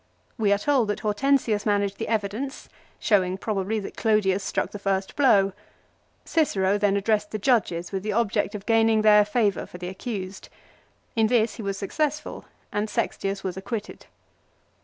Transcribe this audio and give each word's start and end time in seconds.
We 0.35 0.51
are 0.51 0.57
told 0.57 0.87
that 0.87 1.01
Hortensius 1.01 1.63
managed 1.63 1.99
the 1.99 2.07
evidence, 2.07 2.67
showing, 2.99 3.37
probably, 3.37 3.79
that 3.81 3.95
Clodius 3.95 4.43
struck 4.43 4.71
the 4.71 4.79
first 4.79 5.15
blow. 5.15 5.53
Cicero 6.25 6.79
then 6.79 6.97
addressed 6.97 7.29
the 7.29 7.37
judges 7.37 7.91
with 7.91 8.01
the 8.01 8.11
object 8.13 8.55
of 8.55 8.65
gaining 8.65 9.03
their 9.03 9.23
favour 9.23 9.59
HIS 9.61 9.75
RETURN 9.75 9.79
FROM 9.79 9.89
EXILE. 9.89 10.03
27 10.05 10.37
for 10.39 10.47
the 10.47 10.47
accused. 10.49 10.49
In 11.15 11.27
this 11.27 11.53
he 11.57 11.61
was 11.61 11.77
successful, 11.77 12.45
and 12.71 12.89
Sextius 12.89 13.43
was 13.43 13.55
acquitted. 13.55 14.07